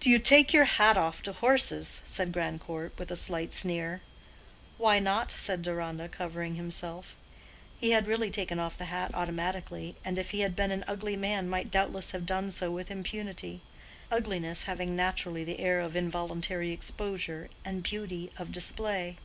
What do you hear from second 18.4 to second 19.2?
display.